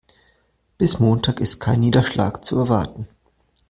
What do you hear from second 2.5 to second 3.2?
erwarten.